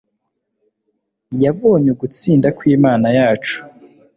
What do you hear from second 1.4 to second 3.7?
yabonye ugutsinda kw’Imana yacu